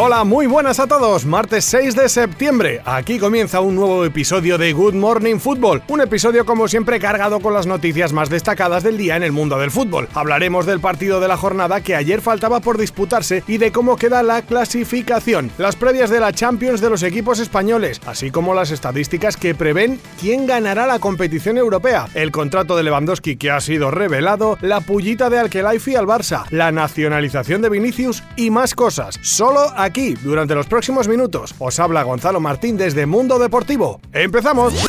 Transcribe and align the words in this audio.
Hola, 0.00 0.22
muy 0.22 0.46
buenas 0.46 0.78
a 0.78 0.86
todos. 0.86 1.26
Martes 1.26 1.64
6 1.64 1.96
de 1.96 2.08
septiembre. 2.08 2.80
Aquí 2.84 3.18
comienza 3.18 3.60
un 3.60 3.74
nuevo 3.74 4.04
episodio 4.04 4.56
de 4.56 4.72
Good 4.72 4.94
Morning 4.94 5.40
Football. 5.40 5.82
Un 5.88 6.00
episodio 6.00 6.46
como 6.46 6.68
siempre 6.68 7.00
cargado 7.00 7.40
con 7.40 7.52
las 7.52 7.66
noticias 7.66 8.12
más 8.12 8.30
destacadas 8.30 8.84
del 8.84 8.96
día 8.96 9.16
en 9.16 9.24
el 9.24 9.32
mundo 9.32 9.58
del 9.58 9.72
fútbol. 9.72 10.08
Hablaremos 10.14 10.66
del 10.66 10.78
partido 10.78 11.18
de 11.18 11.26
la 11.26 11.36
jornada 11.36 11.80
que 11.80 11.96
ayer 11.96 12.20
faltaba 12.20 12.60
por 12.60 12.78
disputarse 12.78 13.42
y 13.48 13.58
de 13.58 13.72
cómo 13.72 13.96
queda 13.96 14.22
la 14.22 14.42
clasificación. 14.42 15.50
Las 15.58 15.74
previas 15.74 16.10
de 16.10 16.20
la 16.20 16.32
Champions 16.32 16.80
de 16.80 16.90
los 16.90 17.02
equipos 17.02 17.40
españoles, 17.40 18.00
así 18.06 18.30
como 18.30 18.54
las 18.54 18.70
estadísticas 18.70 19.36
que 19.36 19.56
prevén 19.56 20.00
quién 20.20 20.46
ganará 20.46 20.86
la 20.86 21.00
competición 21.00 21.58
europea. 21.58 22.06
El 22.14 22.30
contrato 22.30 22.76
de 22.76 22.84
Lewandowski 22.84 23.36
que 23.36 23.50
ha 23.50 23.60
sido 23.60 23.90
revelado, 23.90 24.58
la 24.60 24.80
pullita 24.80 25.28
de 25.28 25.40
Alkelaifi 25.40 25.96
al 25.96 26.06
Barça, 26.06 26.44
la 26.50 26.70
nacionalización 26.70 27.62
de 27.62 27.70
Vinicius 27.70 28.22
y 28.36 28.50
más 28.50 28.76
cosas. 28.76 29.18
Solo 29.22 29.72
a 29.76 29.87
aquí 29.88 30.14
durante 30.14 30.54
los 30.54 30.66
próximos 30.66 31.08
minutos. 31.08 31.54
Os 31.58 31.78
habla 31.80 32.02
Gonzalo 32.04 32.40
Martín 32.40 32.76
desde 32.76 33.06
Mundo 33.06 33.38
Deportivo. 33.38 34.00
¡Empezamos! 34.12 34.87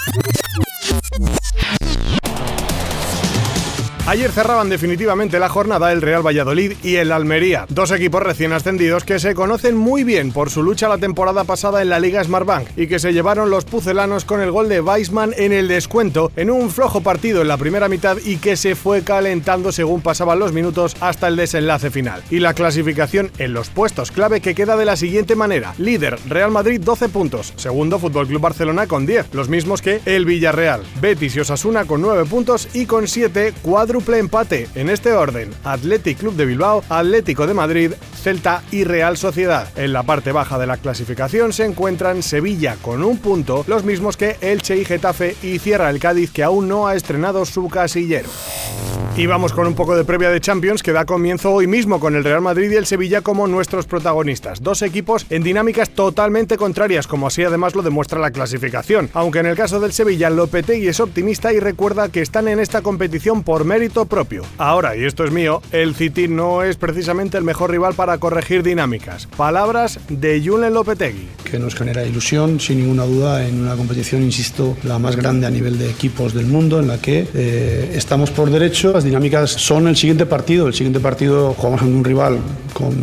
Ayer 4.10 4.32
cerraban 4.32 4.70
definitivamente 4.70 5.38
la 5.38 5.50
jornada 5.50 5.92
el 5.92 6.02
Real 6.02 6.26
Valladolid 6.26 6.74
y 6.82 6.96
el 6.96 7.12
Almería, 7.12 7.68
dos 7.70 7.92
equipos 7.92 8.24
recién 8.24 8.54
ascendidos 8.54 9.04
que 9.04 9.20
se 9.20 9.36
conocen 9.36 9.78
muy 9.78 10.04
bien 10.04 10.32
por 10.32 10.50
su 10.50 10.64
lucha 10.64 10.90
la 10.90 10.98
temporada 10.98 11.44
pasada 11.44 11.84
en 11.84 11.90
la 11.90 12.00
Liga 12.00 12.24
Smartbank 12.24 12.70
y 12.76 12.88
que 12.88 12.98
se 12.98 13.14
llevaron 13.14 13.52
los 13.52 13.66
pucelanos 13.66 14.26
con 14.26 14.42
el 14.42 14.50
gol 14.50 14.68
de 14.68 14.82
Weisman 14.82 15.36
en 15.38 15.52
el 15.52 15.68
descuento 15.68 16.32
en 16.38 16.50
un 16.50 16.72
flojo 16.72 17.02
partido 17.02 17.44
en 17.44 17.50
la 17.50 17.58
primera 17.58 17.88
mitad 17.88 18.18
y 18.26 18.38
que 18.38 18.56
se 18.56 18.74
fue 18.74 19.04
calentando 19.04 19.72
según 19.72 20.02
pasaban 20.02 20.40
los 20.40 20.54
minutos 20.54 20.96
hasta 21.02 21.28
el 21.28 21.36
desenlace 21.36 21.92
final. 21.92 22.24
Y 22.32 22.40
la 22.40 22.56
clasificación 22.56 23.30
en 23.38 23.54
los 23.54 23.70
puestos 23.70 24.12
clave 24.12 24.42
que 24.42 24.56
queda 24.56 24.76
de 24.76 24.86
la 24.86 24.96
siguiente 24.96 25.36
manera: 25.36 25.76
líder 25.78 26.18
Real 26.28 26.50
Madrid 26.50 26.82
12 26.84 27.10
puntos, 27.10 27.54
segundo 27.58 28.00
Fútbol 28.00 28.26
Club 28.26 28.42
Barcelona 28.42 28.88
con 28.88 29.06
10, 29.06 29.36
los 29.36 29.50
mismos 29.50 29.84
que 29.84 30.02
el 30.08 30.26
Villarreal, 30.26 30.82
Betis 31.00 31.36
y 31.36 31.42
Osasuna 31.42 31.86
con 31.86 32.02
9 32.02 32.26
puntos 32.26 32.70
y 32.74 32.88
con 32.88 33.08
7 33.08 33.54
cuadro 33.62 33.99
empate 34.08 34.68
en 34.76 34.90
este 34.90 35.14
orden: 35.14 35.50
Athletic 35.64 36.18
Club 36.18 36.36
de 36.36 36.46
Bilbao, 36.46 36.84
Atlético 36.90 37.48
de 37.48 37.54
Madrid, 37.54 37.92
Celta 38.22 38.64
y 38.72 38.84
Real 38.84 39.18
Sociedad. 39.18 39.68
En 39.76 39.94
la 39.94 40.04
parte 40.04 40.32
baja 40.32 40.58
de 40.58 40.68
la 40.68 40.78
clasificación 40.78 41.54
se 41.54 41.66
encuentran 41.66 42.24
Sevilla 42.24 42.78
con 42.82 43.04
un 43.04 43.18
punto, 43.18 43.64
los 43.68 43.84
mismos 43.84 44.18
que 44.18 44.38
Elche 44.42 44.78
y 44.78 44.86
Getafe, 44.86 45.36
y 45.42 45.60
cierra 45.60 45.90
el 45.90 46.00
Cádiz 46.00 46.32
que 46.32 46.44
aún 46.44 46.68
no 46.68 46.88
ha 46.88 46.96
estrenado 46.96 47.46
su 47.46 47.68
casillero. 47.70 48.30
Y 49.18 49.26
vamos 49.26 49.52
con 49.52 49.68
un 49.68 49.76
poco 49.76 49.98
de 49.98 50.06
previa 50.06 50.30
de 50.30 50.40
Champions 50.40 50.82
que 50.82 50.94
da 50.94 51.04
comienzo 51.04 51.52
hoy 51.52 51.68
mismo 51.68 52.00
con 52.00 52.16
el 52.16 52.24
Real 52.24 52.40
Madrid 52.40 52.72
y 52.72 52.76
el 52.76 52.86
Sevilla 52.86 53.20
como 53.20 53.48
nuestros 53.48 53.86
protagonistas. 53.86 54.64
Dos 54.64 54.82
equipos 54.82 55.26
en 55.30 55.44
dinámicas 55.44 55.90
totalmente 55.90 56.56
contrarias, 56.56 57.06
como 57.06 57.28
así 57.28 57.44
además 57.44 57.76
lo 57.76 57.82
demuestra 57.82 58.20
la 58.20 58.32
clasificación. 58.32 59.10
Aunque 59.14 59.40
en 59.40 59.48
el 59.48 59.58
caso 59.58 59.82
del 59.82 59.92
Sevilla, 59.92 60.30
Lopetegui 60.30 60.88
es 60.88 61.02
optimista 61.02 61.52
y 61.52 61.60
recuerda 61.60 62.08
que 62.08 62.22
están 62.22 62.48
en 62.48 62.60
esta 62.60 62.82
competición 62.82 63.44
por 63.44 63.66
mérito 63.66 64.06
propio. 64.06 64.44
Ahora, 64.58 64.96
y 64.96 65.04
esto 65.04 65.26
es 65.26 65.32
mío, 65.32 65.62
el 65.72 65.96
City 65.96 66.30
no 66.30 66.64
es 66.64 66.78
precisamente 66.78 67.38
el 67.38 67.44
mejor 67.44 67.72
rival 67.72 67.96
para 67.96 68.20
corregir 68.20 68.64
dinámicas. 68.64 69.28
Palabras 69.36 70.00
de 70.08 70.42
Julen 70.42 70.74
Lopetegui. 70.74 71.28
Que 71.44 71.60
nos 71.60 71.76
genera 71.76 72.06
ilusión, 72.06 72.60
sin 72.62 72.80
ninguna 72.80 73.04
duda, 73.04 73.46
en 73.46 73.60
una 73.60 73.76
competición, 73.76 74.24
insisto, 74.24 74.78
la 74.84 74.98
más 74.98 75.18
grande 75.18 75.46
a 75.46 75.50
nivel 75.50 75.78
de 75.78 75.90
equipos 75.90 76.34
del 76.34 76.46
mundo, 76.46 76.80
en 76.80 76.88
la 76.88 77.02
que 77.02 77.28
eh, 77.34 77.92
estamos 77.96 78.32
por 78.32 78.50
derecho 78.50 78.94
dinámicas 79.10 79.52
son 79.52 79.88
el 79.88 79.96
siguiente 79.96 80.26
partido. 80.26 80.68
El 80.68 80.74
siguiente 80.74 81.00
partido 81.00 81.54
jugamos 81.54 81.82
ante 81.82 81.94
un 81.94 82.04
rival 82.04 82.40
con 82.74 82.96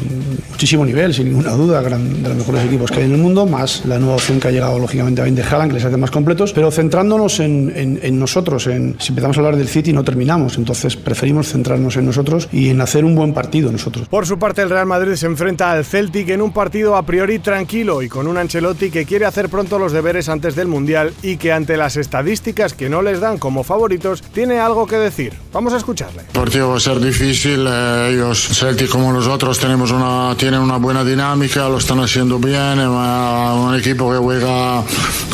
muchísimo 0.51 0.85
nivel, 0.85 1.13
sin 1.13 1.27
ninguna 1.27 1.53
duda, 1.53 1.83
de 1.83 1.91
los 1.91 2.37
mejores 2.37 2.65
equipos 2.65 2.91
que 2.91 3.01
hay 3.01 3.07
en 3.07 3.13
el 3.13 3.19
mundo, 3.19 3.45
más 3.45 3.85
la 3.85 3.99
nueva 3.99 4.15
opción 4.15 4.41
que 4.41 4.49
ha 4.49 4.51
llegado 4.51 4.79
lógicamente 4.79 5.21
a 5.21 5.25
de 5.25 5.43
Haaland, 5.43 5.71
que 5.71 5.75
les 5.75 5.85
hace 5.85 5.97
más 5.97 6.11
completos, 6.11 6.53
pero 6.53 6.71
centrándonos 6.71 7.41
en, 7.41 7.99
en, 8.03 8.19
nosotros, 8.19 8.67
en, 8.69 8.97
si 8.99 9.11
empezamos 9.11 9.37
a 9.37 9.41
hablar 9.41 9.57
del 9.57 9.69
City 9.69 9.93
no 9.93 10.05
terminamos, 10.05 10.57
entonces 10.57 10.97
preferimos 10.97 11.49
centrarnos 11.49 11.97
en 11.97 12.07
nosotros 12.07 12.49
y 12.53 12.71
en 12.71 12.81
hacer 12.81 13.05
un 13.05 13.15
buen 13.15 13.35
partido 13.35 13.71
nosotros. 13.71 14.09
Por 14.09 14.27
su 14.27 14.39
parte, 14.39 14.63
el 14.63 14.71
Real 14.71 14.87
Madrid 14.87 15.15
se 15.15 15.27
enfrenta 15.27 15.73
al 15.73 15.85
Celtic 15.85 16.31
en 16.31 16.41
un 16.41 16.53
partido 16.53 16.97
a 16.97 17.03
priori 17.03 17.39
tranquilo 17.39 18.03
y 18.03 18.09
con 18.09 18.27
un 18.27 18.39
Ancelotti 18.39 18.91
que 18.91 19.05
quiere 19.05 19.27
hacer 19.27 19.49
pronto 19.49 19.79
los 19.79 19.93
deberes 19.93 20.29
antes 20.29 20.55
del 20.55 20.69
Mundial 20.69 21.13
y 21.23 21.37
que 21.37 21.53
ante 21.53 21.77
las 21.77 21.97
estadísticas 21.97 22.73
que 22.73 22.89
no 22.89 23.03
les 23.03 23.21
dan 23.21 23.39
como 23.39 23.63
favoritos, 23.63 24.23
tiene 24.23 24.59
algo 24.59 24.87
que 24.87 24.97
decir. 24.97 25.35
Vamos 25.53 25.73
a 25.73 25.77
escuchar 25.77 25.86
el 25.89 26.33
partido 26.33 26.71
va 26.71 26.77
a 26.77 26.81
ser 26.81 26.99
difícil. 27.01 27.65
Eh, 27.69 28.11
ellos, 28.13 28.49
Celtic 28.53 28.89
como 28.89 29.13
nosotros, 29.13 29.59
tenemos 29.59 29.93
una, 29.93 30.35
tienen 30.37 30.61
una 30.61 30.77
buena 30.79 31.05
dinámica, 31.05 31.69
lo 31.69 31.79
están 31.79 32.01
haciendo 32.01 32.39
bien. 32.39 32.81
Es 32.81 32.89
un 32.89 33.75
equipo 33.77 34.11
que 34.11 34.19
juega 34.19 34.83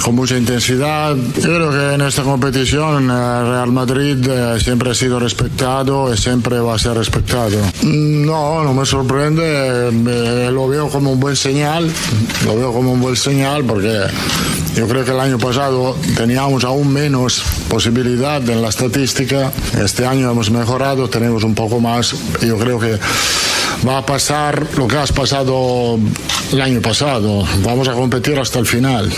con 0.03 0.17
mucha 0.17 0.37
intensidad. 0.37 1.17
Yo 1.17 1.43
creo 1.43 1.71
que 1.71 1.95
en 1.95 2.01
esta 2.01 2.23
competición 2.23 3.11
eh, 3.11 3.43
Real 3.43 3.73
Madrid 3.73 4.19
eh, 4.29 4.59
siempre 4.61 4.91
ha 4.91 4.95
sido 4.95 5.21
respetado 5.21 6.13
y 6.13 6.17
siempre 6.17 6.59
va 6.59 6.75
a 6.75 6.79
ser 6.79 6.95
respetado. 6.95 7.57
No, 7.83 8.65
no 8.65 8.75
me 8.75 8.85
sorprende. 8.85 9.93
lo 10.51 10.69
veo 10.69 10.89
como 10.89 11.13
un 11.13 11.21
buen 11.21 11.37
señal. 11.37 11.91
Lo 12.45 12.57
veo 12.57 12.73
como 12.73 12.93
un 12.93 13.01
buen 13.01 13.17
señal 13.17 13.65
porque 13.65 14.01
yo 14.75 14.89
creo 14.89 15.05
que 15.05 15.13
el 15.13 15.21
año 15.21 15.39
pasado 15.39 15.97
teníamos 16.17 16.65
aún 16.65 16.93
menos 16.93 17.43
posibilidad 17.69 18.47
en 18.49 18.63
la 18.63 18.69
estadística. 18.69 19.53
Este 19.83 20.05
año 20.05 20.31
hemos 20.31 20.51
mejorado, 20.51 21.09
tenemos 21.09 21.45
un 21.45 21.55
poco 21.55 21.81
más. 21.81 22.15
Yo 22.41 22.59
creo 22.59 22.79
que 22.79 22.99
va 23.87 23.99
a 23.99 24.07
pasar 24.07 24.67
lo 24.77 24.89
que 24.89 24.97
has 24.97 25.13
pasado 25.13 25.99
el 26.53 26.61
año 26.61 26.81
pasado. 26.81 27.45
Vamos 27.65 27.89
a 27.89 27.93
competir 27.93 28.39
hasta 28.39 28.59
el 28.59 28.67
final. 28.67 29.13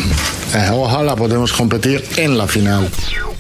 Eh, 0.54 0.70
ojalá 0.72 1.16
podemos 1.16 1.53
competir 1.53 2.04
en 2.16 2.38
la 2.38 2.47
final. 2.47 2.88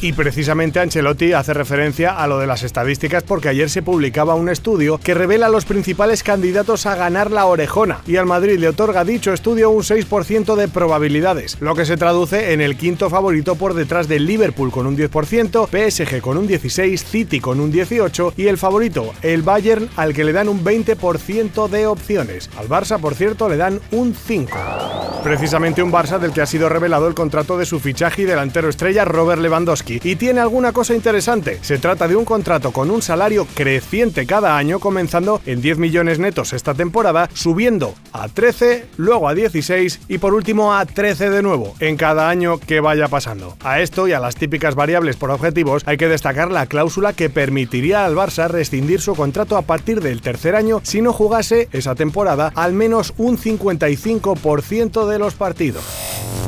Y 0.00 0.12
precisamente 0.12 0.80
Ancelotti 0.80 1.32
hace 1.32 1.54
referencia 1.54 2.10
a 2.10 2.26
lo 2.26 2.38
de 2.38 2.46
las 2.46 2.62
estadísticas 2.62 3.22
porque 3.22 3.48
ayer 3.48 3.70
se 3.70 3.82
publicaba 3.82 4.34
un 4.34 4.48
estudio 4.48 4.98
que 4.98 5.14
revela 5.14 5.48
los 5.48 5.64
principales 5.64 6.22
candidatos 6.22 6.86
a 6.86 6.96
ganar 6.96 7.30
la 7.30 7.46
orejona 7.46 8.00
y 8.06 8.16
al 8.16 8.26
Madrid 8.26 8.58
le 8.58 8.68
otorga 8.68 9.04
dicho 9.04 9.32
estudio 9.32 9.70
un 9.70 9.82
6% 9.82 10.56
de 10.56 10.68
probabilidades, 10.68 11.56
lo 11.60 11.74
que 11.74 11.86
se 11.86 11.96
traduce 11.96 12.52
en 12.52 12.60
el 12.60 12.76
quinto 12.76 13.08
favorito 13.08 13.54
por 13.54 13.74
detrás 13.74 14.08
del 14.08 14.26
Liverpool 14.26 14.72
con 14.72 14.86
un 14.86 14.96
10%, 14.96 15.68
PSG 15.68 16.20
con 16.20 16.36
un 16.36 16.48
16%, 16.48 16.98
City 16.98 17.40
con 17.40 17.60
un 17.60 17.72
18% 17.72 18.34
y 18.36 18.48
el 18.48 18.58
favorito, 18.58 19.14
el 19.22 19.42
Bayern, 19.42 19.88
al 19.96 20.12
que 20.12 20.24
le 20.24 20.32
dan 20.32 20.48
un 20.48 20.64
20% 20.64 21.68
de 21.68 21.86
opciones. 21.86 22.50
Al 22.58 22.68
Barça, 22.68 22.98
por 23.00 23.14
cierto, 23.14 23.48
le 23.48 23.56
dan 23.56 23.80
un 23.92 24.14
5%. 24.14 25.03
Precisamente 25.24 25.82
un 25.82 25.90
Barça 25.90 26.18
del 26.18 26.32
que 26.34 26.42
ha 26.42 26.46
sido 26.46 26.68
revelado 26.68 27.08
el 27.08 27.14
contrato 27.14 27.56
de 27.56 27.64
su 27.64 27.80
fichaje 27.80 28.22
y 28.22 28.24
delantero 28.26 28.68
estrella 28.68 29.06
Robert 29.06 29.40
Lewandowski 29.40 29.98
y 30.04 30.16
tiene 30.16 30.40
alguna 30.40 30.72
cosa 30.72 30.94
interesante. 30.94 31.58
Se 31.62 31.78
trata 31.78 32.06
de 32.06 32.14
un 32.14 32.26
contrato 32.26 32.72
con 32.72 32.90
un 32.90 33.00
salario 33.00 33.46
creciente 33.54 34.26
cada 34.26 34.58
año, 34.58 34.80
comenzando 34.80 35.40
en 35.46 35.62
10 35.62 35.78
millones 35.78 36.18
netos 36.18 36.52
esta 36.52 36.74
temporada, 36.74 37.30
subiendo 37.32 37.94
a 38.12 38.28
13, 38.28 38.84
luego 38.98 39.26
a 39.26 39.34
16 39.34 40.00
y 40.08 40.18
por 40.18 40.34
último 40.34 40.74
a 40.74 40.84
13 40.84 41.30
de 41.30 41.42
nuevo 41.42 41.74
en 41.80 41.96
cada 41.96 42.28
año 42.28 42.58
que 42.58 42.80
vaya 42.80 43.08
pasando. 43.08 43.56
A 43.64 43.80
esto 43.80 44.06
y 44.06 44.12
a 44.12 44.20
las 44.20 44.36
típicas 44.36 44.74
variables 44.74 45.16
por 45.16 45.30
objetivos 45.30 45.84
hay 45.86 45.96
que 45.96 46.08
destacar 46.08 46.50
la 46.50 46.66
cláusula 46.66 47.14
que 47.14 47.30
permitiría 47.30 48.04
al 48.04 48.14
Barça 48.14 48.46
rescindir 48.46 49.00
su 49.00 49.14
contrato 49.14 49.56
a 49.56 49.62
partir 49.62 50.02
del 50.02 50.20
tercer 50.20 50.54
año 50.54 50.82
si 50.82 51.00
no 51.00 51.14
jugase 51.14 51.70
esa 51.72 51.94
temporada 51.94 52.52
al 52.54 52.74
menos 52.74 53.14
un 53.16 53.38
55% 53.38 55.06
de 55.06 55.13
los 55.18 55.34
partidos. 55.34 55.84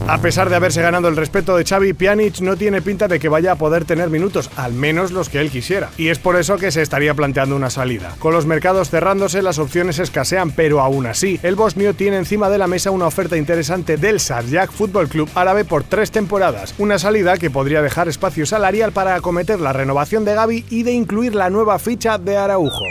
A 0.09 0.19
pesar 0.19 0.49
de 0.49 0.55
haberse 0.55 0.83
ganado 0.83 1.09
el 1.09 1.17
respeto 1.17 1.57
de 1.57 1.65
Xavi, 1.65 1.93
Pjanic 1.93 2.41
no 2.41 2.57
tiene 2.57 2.81
pinta 2.81 3.09
de 3.09 3.19
que 3.19 3.29
vaya 3.29 3.53
a 3.53 3.57
poder 3.57 3.85
tener 3.85 4.09
minutos, 4.09 4.51
al 4.57 4.73
menos 4.73 5.11
los 5.11 5.29
que 5.29 5.41
él 5.41 5.51
quisiera. 5.51 5.91
Y 5.97 6.09
es 6.09 6.21
por 6.21 6.37
eso 6.37 6.59
que 6.59 6.71
se 6.71 6.81
estaría 6.81 7.13
planteando 7.15 7.57
una 7.57 7.71
salida. 7.71 8.15
Con 8.21 8.33
los 8.33 8.47
mercados 8.47 8.89
cerrándose, 8.89 9.43
las 9.43 9.59
opciones 9.59 9.99
escasean, 9.99 10.53
pero 10.53 10.81
aún 10.81 11.07
así, 11.07 11.41
el 11.43 11.57
bosnio 11.57 11.95
tiene 11.95 12.19
encima 12.19 12.49
de 12.49 12.59
la 12.59 12.69
mesa 12.69 12.93
una 12.93 13.07
oferta 13.07 13.37
interesante 13.37 13.97
del 13.97 14.21
Sarjak 14.21 14.71
Fútbol 14.71 15.09
Club 15.09 15.29
árabe 15.35 15.65
por 15.65 15.83
tres 15.83 16.13
temporadas. 16.13 16.75
Una 16.79 17.01
salida 17.01 17.37
que 17.37 17.51
podría 17.51 17.83
dejar 17.83 18.09
espacio 18.09 18.47
salarial 18.47 18.93
para 18.93 19.17
acometer 19.17 19.61
la 19.61 19.73
renovación 19.73 20.25
de 20.25 20.35
Gaby 20.35 20.67
y 20.71 20.85
de 20.85 20.93
incluir 20.93 21.35
la 21.35 21.51
nueva 21.51 21.81
ficha 21.81 22.17
de 22.17 22.37
Araujo. 22.37 22.85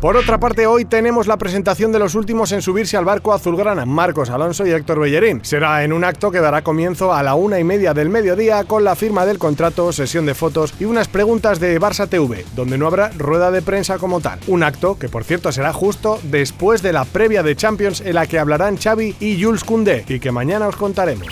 Por 0.00 0.16
otra 0.16 0.40
parte, 0.40 0.66
hoy 0.66 0.86
tenemos 0.86 1.26
la 1.26 1.36
presentación 1.36 1.92
de 1.92 1.98
los 1.98 2.14
últimos 2.14 2.52
en 2.52 2.62
subirse 2.62 2.96
al 2.96 3.04
barco 3.04 3.34
azulgrana, 3.34 3.84
Marcos 3.84 4.30
Alonso 4.30 4.66
y 4.66 4.70
Héctor 4.70 4.98
Bellerín. 4.98 5.44
Será 5.44 5.84
en 5.84 5.92
un 5.92 6.04
acto 6.04 6.30
que 6.30 6.40
dará 6.40 6.62
comienzo 6.62 7.12
a 7.12 7.22
la 7.22 7.34
una 7.34 7.58
y 7.58 7.64
media 7.64 7.92
del 7.92 8.08
mediodía 8.08 8.64
con 8.64 8.82
la 8.82 8.96
firma 8.96 9.26
del 9.26 9.38
contrato, 9.38 9.92
sesión 9.92 10.24
de 10.24 10.34
fotos 10.34 10.72
y 10.80 10.86
unas 10.86 11.08
preguntas 11.08 11.60
de 11.60 11.78
Barça 11.78 12.08
TV, 12.08 12.46
donde 12.56 12.78
no 12.78 12.86
habrá 12.86 13.10
rueda 13.10 13.50
de 13.50 13.60
prensa 13.60 13.98
como 13.98 14.22
tal. 14.22 14.40
Un 14.46 14.62
acto 14.62 14.98
que, 14.98 15.10
por 15.10 15.22
cierto, 15.22 15.52
será 15.52 15.74
justo 15.74 16.18
después 16.22 16.80
de 16.80 16.94
la 16.94 17.04
previa 17.04 17.42
de 17.42 17.54
Champions 17.54 18.00
en 18.00 18.14
la 18.14 18.26
que 18.26 18.38
hablarán 18.38 18.78
Xavi 18.78 19.16
y 19.20 19.42
Jules 19.42 19.64
Koundé 19.64 20.06
y 20.08 20.18
que 20.18 20.32
mañana 20.32 20.66
os 20.66 20.76
contaremos 20.76 21.28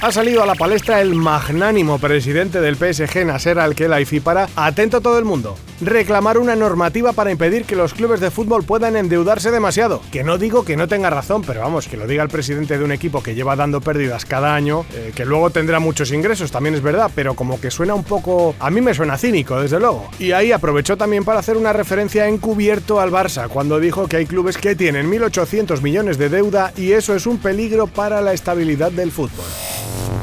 ha 0.00 0.12
salido 0.12 0.42
a 0.42 0.46
la 0.46 0.54
palestra 0.54 1.00
el 1.00 1.14
magnánimo 1.14 1.98
presidente 1.98 2.60
del 2.60 2.76
PSG, 2.76 3.26
Nasser 3.26 3.58
Al-Khelaifi, 3.58 4.20
para, 4.20 4.48
atento 4.54 5.00
todo 5.00 5.18
el 5.18 5.24
mundo, 5.24 5.56
reclamar 5.80 6.38
una 6.38 6.56
normativa 6.56 7.12
para 7.12 7.30
impedir 7.30 7.64
que 7.64 7.76
los 7.76 7.94
clubes 7.94 8.20
de 8.20 8.30
fútbol 8.30 8.64
puedan 8.64 8.96
endeudarse 8.96 9.50
demasiado. 9.50 10.00
Que 10.10 10.24
no 10.24 10.38
digo 10.38 10.64
que 10.64 10.76
no 10.76 10.88
tenga 10.88 11.10
razón, 11.10 11.42
pero 11.46 11.60
vamos, 11.60 11.88
que 11.88 11.96
lo 11.96 12.06
diga 12.06 12.22
el 12.22 12.28
presidente 12.28 12.78
de 12.78 12.84
un 12.84 12.92
equipo 12.92 13.22
que 13.22 13.34
lleva 13.34 13.56
dando 13.56 13.80
pérdidas 13.80 14.24
cada 14.24 14.54
año, 14.54 14.84
eh, 14.94 15.12
que 15.14 15.24
luego 15.24 15.50
tendrá 15.50 15.80
muchos 15.80 16.12
ingresos, 16.12 16.50
también 16.50 16.74
es 16.74 16.82
verdad, 16.82 17.10
pero 17.14 17.34
como 17.34 17.60
que 17.60 17.70
suena 17.70 17.94
un 17.94 18.04
poco... 18.04 18.54
A 18.58 18.70
mí 18.70 18.80
me 18.80 18.94
suena 18.94 19.18
cínico, 19.18 19.60
desde 19.60 19.78
luego. 19.78 20.08
Y 20.18 20.32
ahí 20.32 20.52
aprovechó 20.52 20.96
también 20.96 21.24
para 21.24 21.40
hacer 21.40 21.56
una 21.56 21.72
referencia 21.72 22.28
encubierto 22.28 23.00
al 23.00 23.10
Barça, 23.10 23.48
cuando 23.48 23.80
dijo 23.80 24.08
que 24.08 24.16
hay 24.16 24.26
clubes 24.26 24.56
que 24.56 24.74
tienen 24.74 25.10
1.800 25.10 25.80
millones 25.82 26.18
de 26.18 26.28
deuda 26.28 26.72
y 26.76 26.92
eso 26.92 27.14
es 27.14 27.26
un 27.26 27.38
peligro 27.38 27.86
para 27.86 28.20
la 28.20 28.32
estabilidad 28.32 28.92
del 28.92 29.12
fútbol. 29.12 29.46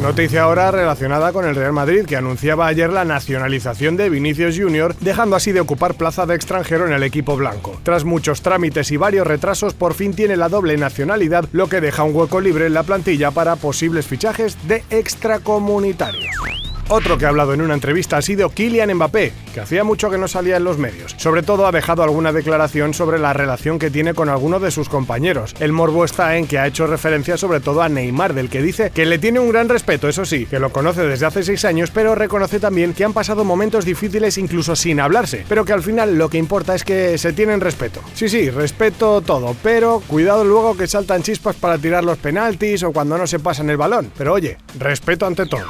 Noticia 0.01 0.43
ahora 0.43 0.71
relacionada 0.71 1.31
con 1.33 1.45
el 1.45 1.55
Real 1.55 1.73
Madrid, 1.73 2.05
que 2.05 2.15
anunciaba 2.15 2.67
ayer 2.67 2.91
la 2.91 3.05
nacionalización 3.05 3.97
de 3.97 4.09
Vinicius 4.09 4.57
Jr., 4.57 4.95
dejando 4.99 5.35
así 5.35 5.51
de 5.51 5.61
ocupar 5.61 5.95
plaza 5.95 6.25
de 6.25 6.35
extranjero 6.35 6.85
en 6.85 6.93
el 6.93 7.01
equipo 7.01 7.35
blanco. 7.35 7.79
Tras 7.83 8.03
muchos 8.03 8.41
trámites 8.41 8.91
y 8.91 8.97
varios 8.97 9.25
retrasos, 9.25 9.73
por 9.73 9.93
fin 9.93 10.13
tiene 10.13 10.35
la 10.35 10.49
doble 10.49 10.77
nacionalidad, 10.77 11.45
lo 11.53 11.69
que 11.69 11.81
deja 11.81 12.03
un 12.03 12.15
hueco 12.15 12.39
libre 12.39 12.67
en 12.67 12.73
la 12.73 12.83
plantilla 12.83 13.31
para 13.31 13.55
posibles 13.55 14.05
fichajes 14.05 14.57
de 14.67 14.83
extracomunitarios. 14.89 16.35
Otro 16.87 17.17
que 17.17 17.25
ha 17.25 17.29
hablado 17.29 17.53
en 17.53 17.61
una 17.61 17.73
entrevista 17.73 18.17
ha 18.17 18.21
sido 18.21 18.49
Kylian 18.49 18.93
Mbappé, 18.93 19.33
que 19.55 19.61
hacía 19.61 19.85
mucho 19.85 20.09
que 20.09 20.17
no 20.17 20.27
salía 20.27 20.57
en 20.57 20.65
los 20.65 20.77
medios. 20.77 21.15
Sobre 21.17 21.41
todo 21.41 21.65
ha 21.65 21.71
dejado 21.71 22.03
alguna 22.03 22.33
declaración 22.33 22.93
sobre 22.93 23.19
la 23.19 23.31
relación 23.31 23.79
que 23.79 23.89
tiene 23.89 24.13
con 24.13 24.27
alguno 24.27 24.59
de 24.59 24.69
sus 24.69 24.89
compañeros. 24.89 25.55
El 25.61 25.71
morbo 25.71 26.03
está 26.03 26.35
en 26.35 26.45
que 26.45 26.59
ha 26.59 26.67
hecho 26.67 26.87
referencia 26.87 27.37
sobre 27.37 27.61
todo 27.61 27.81
a 27.81 27.87
Neymar, 27.87 28.33
del 28.33 28.49
que 28.49 28.61
dice 28.61 28.91
que 28.93 29.05
le 29.05 29.17
tiene 29.17 29.39
un 29.39 29.49
gran 29.49 29.69
respeto, 29.69 30.09
eso 30.09 30.25
sí, 30.25 30.45
que 30.45 30.59
lo 30.59 30.73
conoce 30.73 31.07
desde 31.07 31.25
hace 31.25 31.41
seis 31.41 31.63
años, 31.63 31.89
pero 31.89 32.15
reconoce 32.15 32.59
también 32.59 32.93
que 32.93 33.05
han 33.05 33.13
pasado 33.13 33.45
momentos 33.45 33.85
difíciles 33.85 34.37
incluso 34.37 34.75
sin 34.75 34.99
hablarse, 34.99 35.45
pero 35.47 35.63
que 35.63 35.71
al 35.71 35.83
final 35.83 36.17
lo 36.17 36.27
que 36.27 36.37
importa 36.37 36.75
es 36.75 36.83
que 36.83 37.17
se 37.17 37.31
tienen 37.31 37.61
respeto. 37.61 38.01
Sí, 38.13 38.27
sí, 38.27 38.49
respeto 38.49 39.21
todo, 39.21 39.55
pero 39.63 40.01
cuidado 40.05 40.43
luego 40.43 40.75
que 40.75 40.85
saltan 40.85 41.23
chispas 41.23 41.55
para 41.55 41.77
tirar 41.77 42.03
los 42.03 42.17
penaltis 42.17 42.83
o 42.83 42.91
cuando 42.91 43.17
no 43.17 43.25
se 43.25 43.39
pasan 43.39 43.69
el 43.69 43.77
balón. 43.77 44.11
Pero 44.17 44.33
oye, 44.33 44.57
respeto 44.77 45.25
ante 45.25 45.45
todo. 45.45 45.63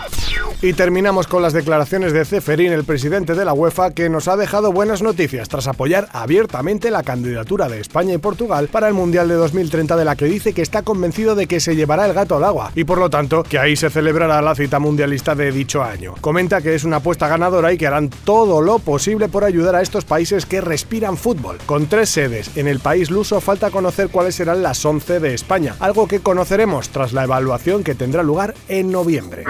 Y 0.62 0.74
terminamos 0.74 1.28
con 1.28 1.44
las 1.44 1.54
declaraciones 1.54 2.14
de 2.14 2.26
Ceferín, 2.26 2.72
el 2.72 2.86
presidente 2.86 3.36
de 3.36 3.46
la 3.46 3.54
Que 3.76 4.10
nos 4.10 4.30
ha 4.30 4.38
dejado 4.38 4.72
buenas 4.72 5.02
noticias 5.02 5.50
tras 5.50 5.68
apoyar 5.68 6.08
abiertamente 6.14 6.92
la 6.92 7.04
candidatura 7.04 7.68
de 7.68 7.82
España 7.82 8.14
y 8.14 8.18
Portugal 8.18 8.70
para 8.72 8.88
el 8.88 8.94
Mundial 8.94 9.28
de 9.28 9.34
2030 9.36 9.98
de 9.98 10.06
la 10.06 10.16
que 10.16 10.26
dice 10.26 10.54
que 10.54 10.62
está 10.62 10.84
convencido 10.84 11.36
de 11.36 11.46
que 11.46 11.60
se 11.60 11.76
llevará 11.76 12.06
el 12.06 12.14
gato 12.14 12.38
al 12.38 12.46
agua 12.46 12.72
y 12.74 12.86
por 12.86 13.00
lo 13.00 13.10
tanto 13.10 13.44
que 13.44 13.60
ahí 13.60 13.76
se 13.76 13.90
celebrará 13.90 14.42
la 14.42 14.56
cita 14.56 14.80
mundialista 14.80 15.36
de 15.36 15.52
dicho 15.52 15.84
año. 15.84 16.16
Comenta 16.22 16.62
que 16.62 16.74
es 16.74 16.86
una 16.86 16.98
apuesta 16.98 17.28
ganadora 17.28 17.74
y 17.74 17.78
que 17.78 17.86
harán 17.86 18.10
todo 18.10 18.62
lo 18.62 18.80
posible 18.80 19.28
por 19.28 19.44
ayudar 19.44 19.76
a 19.76 19.82
estos 19.82 20.06
países 20.06 20.46
que 20.46 20.62
respiran 20.62 21.18
fútbol. 21.18 21.58
Con 21.66 21.88
tres 21.88 22.10
sedes 22.10 22.56
en 22.56 22.70
el 22.70 22.80
país 22.80 23.12
luso 23.12 23.42
falta 23.42 23.72
conocer 23.72 24.08
cuáles 24.08 24.36
serán 24.36 24.64
las 24.64 24.86
11 24.86 25.20
de 25.20 25.34
España, 25.34 25.76
algo 25.82 26.08
que 26.08 26.22
conoceremos 26.22 26.90
tras 26.90 27.12
la 27.12 27.26
evaluación 27.26 27.84
que 27.84 27.94
tendrá 27.94 28.24
lugar 28.24 28.54
en 28.70 28.90
noviembre. 28.90 29.44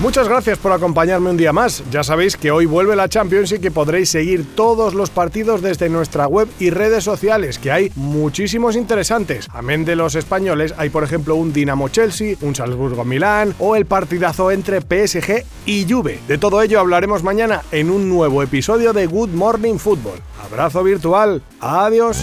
Muchas 0.00 0.28
gracias 0.28 0.58
por 0.58 0.70
acompañarme 0.70 1.30
un 1.30 1.36
día 1.36 1.52
más. 1.52 1.82
Ya 1.90 2.04
sabéis 2.04 2.36
que 2.36 2.52
hoy 2.52 2.66
vuelve 2.66 2.94
la 2.94 3.08
Champions 3.08 3.50
y 3.50 3.58
que 3.58 3.72
podréis 3.72 4.08
seguir 4.08 4.46
todos 4.54 4.94
los 4.94 5.10
partidos 5.10 5.60
desde 5.60 5.88
nuestra 5.88 6.28
web 6.28 6.46
y 6.60 6.70
redes 6.70 7.02
sociales, 7.02 7.58
que 7.58 7.72
hay 7.72 7.90
muchísimos 7.96 8.76
interesantes. 8.76 9.48
Amén 9.52 9.84
de 9.84 9.96
los 9.96 10.14
españoles, 10.14 10.72
hay 10.78 10.90
por 10.90 11.02
ejemplo 11.02 11.34
un 11.34 11.52
Dinamo 11.52 11.88
Chelsea, 11.88 12.36
un 12.42 12.54
Salzburgo 12.54 13.04
Milán 13.04 13.56
o 13.58 13.74
el 13.74 13.86
partidazo 13.86 14.52
entre 14.52 14.82
PSG 14.82 15.44
y 15.66 15.84
Juve. 15.90 16.20
De 16.28 16.38
todo 16.38 16.62
ello 16.62 16.78
hablaremos 16.78 17.24
mañana 17.24 17.62
en 17.72 17.90
un 17.90 18.08
nuevo 18.08 18.44
episodio 18.44 18.92
de 18.92 19.06
Good 19.06 19.30
Morning 19.30 19.78
Football. 19.78 20.20
Abrazo 20.44 20.84
virtual. 20.84 21.42
Adiós. 21.58 22.22